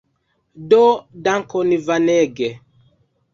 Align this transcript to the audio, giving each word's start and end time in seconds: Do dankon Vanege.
Do 0.71 0.79
dankon 1.27 1.69
Vanege. 1.91 2.49